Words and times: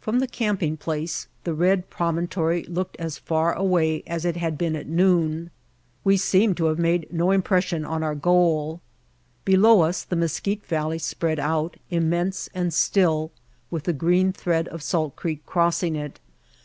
From 0.00 0.20
the 0.20 0.28
camping 0.28 0.76
place 0.76 1.26
the 1.42 1.52
red 1.52 1.90
promontory 1.90 2.62
looked 2.68 2.94
as 2.98 3.18
far 3.18 3.52
away 3.52 4.04
as 4.06 4.24
it 4.24 4.36
had 4.36 4.56
been 4.56 4.76
at 4.76 4.86
noon; 4.88 5.50
we 6.04 6.16
seemed 6.16 6.56
to 6.58 6.66
have 6.66 6.78
made 6.78 7.12
no 7.12 7.32
impression 7.32 7.84
on 7.84 8.04
our 8.04 8.14
goal. 8.14 8.80
Below 9.44 9.80
us 9.80 10.04
the 10.04 10.14
Mesquite 10.14 10.64
Valley 10.66 11.00
spread 11.00 11.40
out, 11.40 11.78
im 11.90 12.08
mense 12.08 12.48
and 12.54 12.72
still, 12.72 13.32
with 13.68 13.82
the 13.82 13.92
green 13.92 14.32
thread 14.32 14.68
of 14.68 14.84
Salt 14.84 15.16
Creek 15.16 15.44
crossing 15.46 15.96
it. 15.96 16.20